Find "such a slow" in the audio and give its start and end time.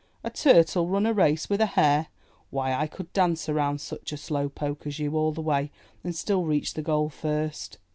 3.81-4.49